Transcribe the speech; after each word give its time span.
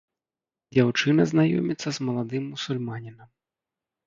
Дзяўчына 0.77 1.21
знаёміцца 1.31 1.89
з 1.99 2.09
маладым 2.09 2.43
мусульманінам. 2.55 3.29